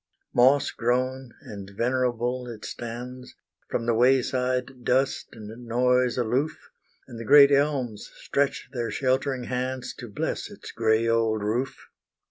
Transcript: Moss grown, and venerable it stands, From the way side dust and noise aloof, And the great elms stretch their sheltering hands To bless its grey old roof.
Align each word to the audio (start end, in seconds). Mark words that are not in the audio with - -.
Moss 0.33 0.71
grown, 0.71 1.35
and 1.41 1.69
venerable 1.77 2.47
it 2.47 2.65
stands, 2.65 3.35
From 3.69 3.85
the 3.85 3.93
way 3.93 4.23
side 4.23 4.83
dust 4.83 5.27
and 5.33 5.67
noise 5.67 6.17
aloof, 6.17 6.71
And 7.07 7.19
the 7.19 7.23
great 7.23 7.51
elms 7.51 8.09
stretch 8.15 8.67
their 8.73 8.89
sheltering 8.89 9.43
hands 9.43 9.93
To 9.99 10.07
bless 10.07 10.49
its 10.49 10.71
grey 10.71 11.07
old 11.07 11.43
roof. 11.43 11.85